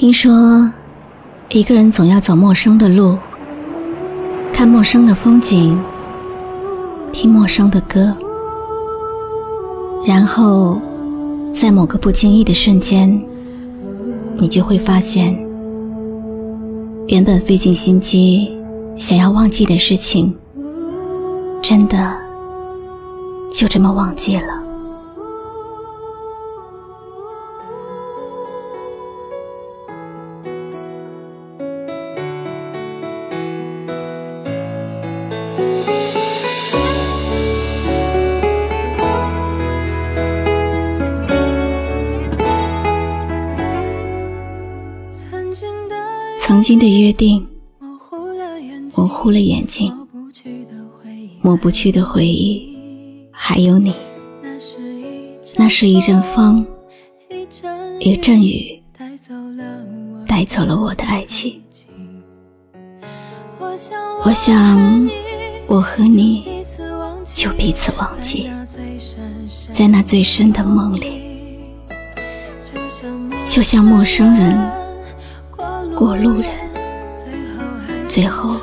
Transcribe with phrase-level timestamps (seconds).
[0.00, 0.66] 听说，
[1.50, 3.18] 一个人总要走陌生的路，
[4.50, 5.78] 看陌生的风景，
[7.12, 8.16] 听陌生的歌，
[10.06, 10.80] 然后
[11.54, 13.22] 在某个不经意的瞬间，
[14.38, 15.38] 你就会发现，
[17.08, 18.56] 原本费尽心机
[18.98, 20.34] 想要忘记的事情，
[21.60, 22.16] 真的
[23.52, 24.59] 就这么忘记了。
[46.50, 47.46] 曾经的约定，
[47.78, 47.96] 模
[49.06, 49.94] 糊了眼睛，
[51.42, 52.76] 抹不去的回忆，
[53.30, 53.94] 还有你。
[55.54, 56.66] 那是一阵风，
[58.00, 58.82] 一阵雨，
[60.26, 61.62] 带走了我的爱情。
[64.24, 65.08] 我想，
[65.68, 66.64] 我和你
[67.32, 68.50] 就彼此忘记，
[69.72, 71.22] 在那最深的梦里，
[73.46, 74.79] 就像陌生人。
[76.00, 76.48] 过路人，
[78.08, 78.56] 最后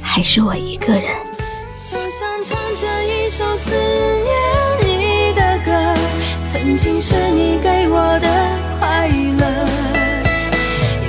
[0.00, 1.04] 还是我一个人。
[1.92, 4.32] 就像唱着一首思念
[4.86, 5.70] 你的歌，
[6.50, 8.48] 曾经是你给我的
[8.80, 9.68] 快乐，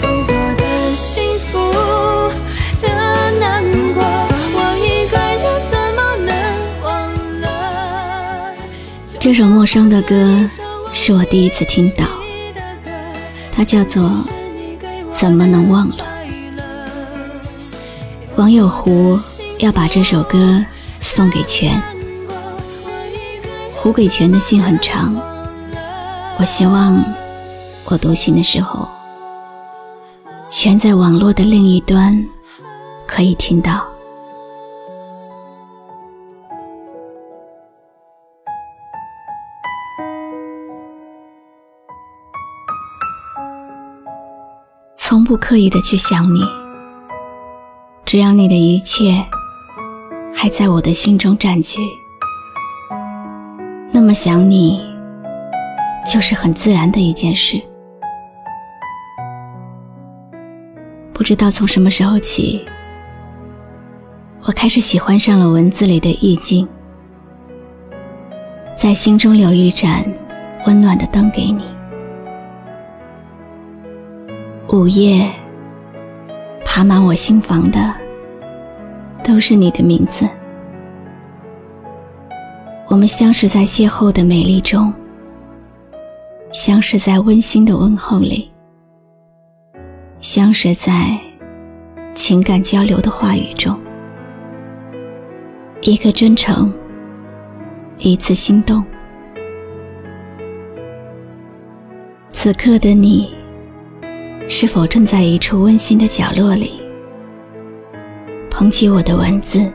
[0.03, 1.72] 有过的幸福
[2.81, 2.89] 的
[3.39, 6.30] 难过，我一个人怎么能
[6.83, 6.89] 忘
[7.39, 8.53] 了？
[9.17, 10.45] 这首陌生的歌
[10.92, 12.03] 是我第一次听到，
[13.55, 14.11] 它叫做。
[15.20, 16.06] 怎么能忘了？
[18.38, 19.20] 网友胡
[19.58, 20.64] 要把这首歌
[21.02, 21.84] 送给全。
[23.76, 25.14] 胡给全的信很长，
[26.38, 27.03] 我希望
[27.84, 28.88] 我读信的时候，
[30.48, 32.26] 全在网络的另一端
[33.05, 33.89] 可以听到。
[45.09, 46.39] 从不刻意的去想你，
[48.05, 49.25] 只要你的一切
[50.36, 51.80] 还在我的心中占据，
[53.92, 54.80] 那么想你
[56.05, 57.59] 就是很自然的一件事。
[61.11, 62.64] 不知道从什么时候起，
[64.43, 66.70] 我开始喜欢上了文字里的意境，
[68.77, 70.05] 在心中留一盏
[70.67, 71.79] 温暖的灯给你。
[74.72, 75.28] 午夜，
[76.64, 77.92] 爬满我心房的
[79.24, 80.30] 都是你的名字。
[82.88, 84.94] 我们相识在邂逅的美丽中，
[86.52, 88.52] 相识在温馨的问候里，
[90.22, 91.18] 相识在
[92.14, 93.76] 情感交流的话语中。
[95.82, 96.72] 一个真诚，
[97.98, 98.84] 一次心动。
[102.32, 103.39] 此刻的你。
[104.52, 106.82] 是否正在一处温馨的角落里，
[108.49, 109.71] 捧起我的文字，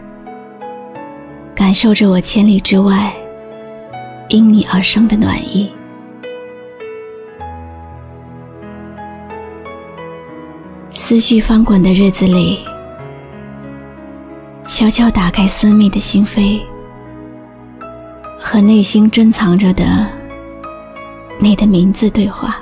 [1.54, 3.14] 感受着我千里之外
[4.28, 5.72] 因你而生的暖意？
[10.92, 12.58] 思绪翻滚的日子里，
[14.64, 16.60] 悄悄打开私密的心扉，
[18.40, 20.06] 和内心珍藏着的
[21.38, 22.60] 你的名字对话。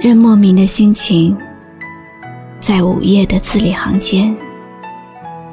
[0.00, 1.36] 任莫名的心情，
[2.60, 4.32] 在午夜的字里行间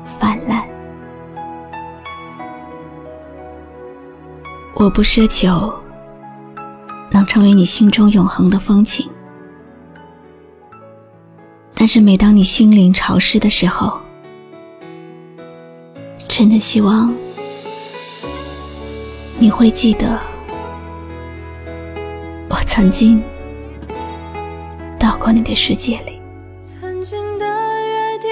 [0.03, 0.63] 泛滥。
[4.75, 5.73] 我不奢求
[7.09, 9.09] 能成为你心中永恒的风景，
[11.73, 13.99] 但是每当你心灵潮湿的时候，
[16.27, 17.11] 真的希望
[19.39, 20.19] 你会记得
[22.47, 23.23] 我曾经。
[25.25, 26.21] 过你的世界里，
[26.61, 28.29] 曾经的约定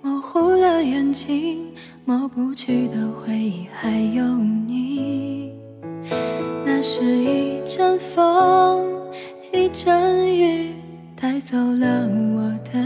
[0.00, 1.72] 模糊了眼睛，
[2.04, 5.52] 抹不去的回忆还有你。
[6.64, 8.86] 那是一阵风，
[9.52, 10.72] 一阵雨，
[11.20, 12.42] 带走了我
[12.72, 12.78] 的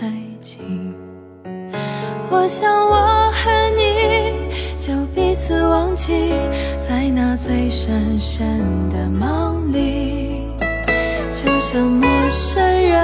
[0.00, 0.94] 爱情。
[2.30, 4.46] 我想我和你
[4.80, 6.30] 就彼此忘记，
[6.78, 8.46] 在那最深深
[8.88, 10.25] 的梦里，
[11.36, 12.06] 就像陌。
[12.28, 12.98] 生人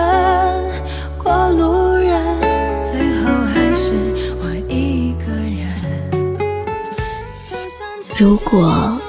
[1.16, 2.40] 过路人，
[2.84, 3.92] 最后还是
[4.40, 5.62] 我一个人。
[8.16, 9.00] 如果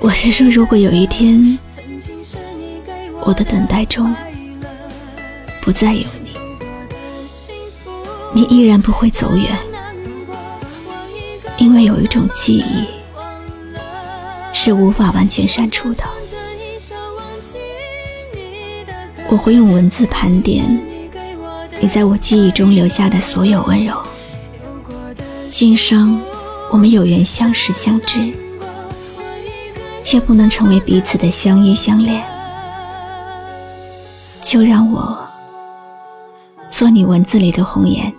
[0.00, 1.58] 我是说，如果有一天
[3.22, 4.14] 我的等待中
[5.60, 6.36] 不再有你，
[8.32, 9.50] 你依然不会走远，
[11.58, 12.86] 因为有一种记忆
[14.52, 16.04] 是无法完全删除的。
[19.28, 20.64] 我会用文字盘点
[21.80, 23.94] 你在我记忆中留下的所有温柔。
[25.48, 26.22] 今生
[26.70, 28.32] 我们有缘相识相知，
[30.04, 32.24] 却不能成为彼此的相依相恋。
[34.40, 35.18] 就让我
[36.70, 38.12] 做你文字里的红颜，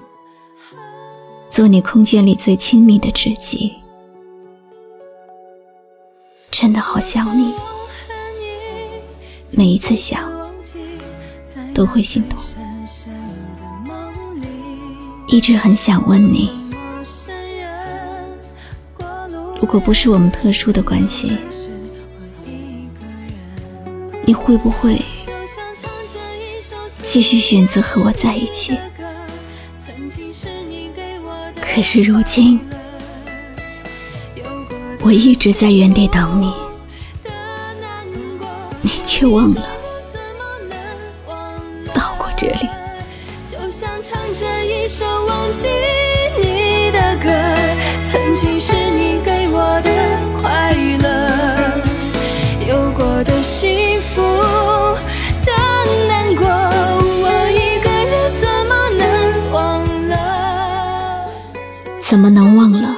[1.49, 3.73] 做你空间里最亲密的知己。
[6.51, 7.53] 真的好想你，
[9.51, 10.36] 每一次想。
[11.77, 12.39] 都会心痛，
[15.27, 16.49] 一直很想问你，
[19.61, 21.37] 如果不是我们特殊的关系，
[24.25, 24.99] 你会不会
[27.03, 28.75] 继续选择和我在一起？
[31.61, 32.59] 可是如今，
[35.01, 36.51] 我一直在原地等你，
[38.81, 39.76] 你却忘了。
[62.09, 62.95] 怎么能忘了？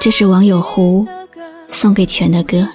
[0.00, 1.04] 这是网友胡
[1.72, 2.68] 送给全的歌。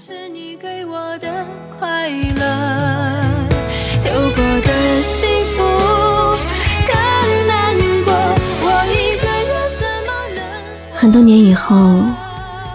[10.94, 12.04] 很多年以后，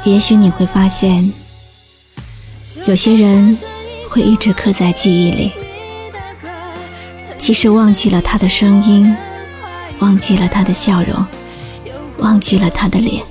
[0.04, 1.30] 也许你会发现，
[2.86, 3.54] 有些人
[4.08, 5.52] 会一直刻在记忆里，
[7.36, 9.14] 即使忘记了他的声音，
[9.98, 11.22] 忘记了他的笑容，
[12.20, 13.22] 忘记了他的脸，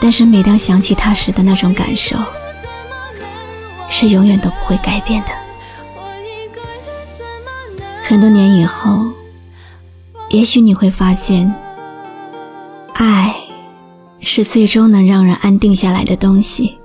[0.00, 2.16] 但是每当想起他时的那种感受，
[3.88, 5.28] 是永远都不会改变的。
[8.02, 9.06] 很多年以后，
[10.28, 11.52] 也许你会发现。
[12.94, 13.34] 爱，
[14.20, 16.78] 是最终能让人安定下来的东西。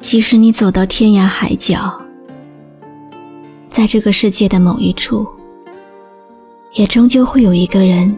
[0.00, 1.92] 即使你走到天涯海角，
[3.68, 5.26] 在这个世界的某一处，
[6.72, 8.16] 也终究会有一个人，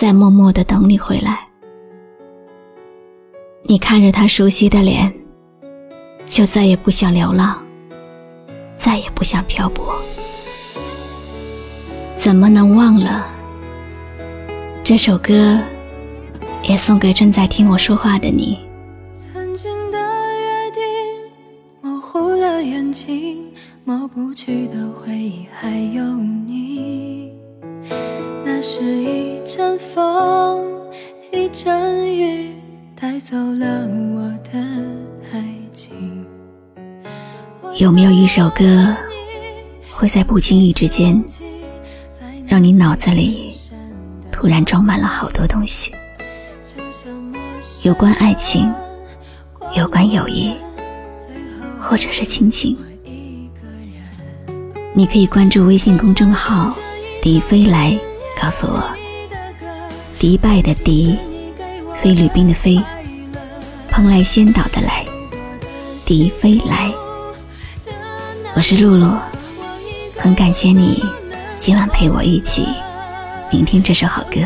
[0.00, 1.46] 在默默的等你回来。
[3.64, 5.12] 你看着他熟悉的脸，
[6.24, 7.62] 就再也不想流浪，
[8.78, 9.94] 再也不想漂泊。
[12.16, 13.28] 怎么能忘了？
[14.82, 15.58] 这首歌
[16.62, 18.58] 也送给正在听我说话的你
[19.12, 20.80] 曾经的约定
[21.82, 23.52] 模糊了眼睛
[23.84, 27.34] 抹不去的回忆还有你
[28.42, 29.29] 那是一
[31.62, 32.54] 阵雨
[32.98, 34.58] 带走了我的
[35.30, 36.24] 爱情
[37.76, 38.96] 有没有一首歌
[39.92, 41.22] 会在不经意之间
[42.48, 43.52] 让你脑子里
[44.32, 45.92] 突然装满了好多东西，
[47.82, 48.72] 有关爱情，
[49.76, 50.54] 有关友谊，
[51.78, 52.74] 或者是亲情。
[54.94, 56.74] 你可以关注微信公众号
[57.20, 57.94] “迪飞来”，
[58.40, 58.82] 告诉我。
[60.18, 61.18] 迪拜的迪，
[62.02, 62.80] 菲律宾的菲，
[63.90, 65.04] 蓬莱仙岛的来，
[66.06, 66.90] 迪飞来。
[68.54, 69.18] 我是露露，
[70.16, 71.04] 很感谢你
[71.58, 72.66] 今晚陪我一起。
[73.50, 74.40] 聆听这首好歌。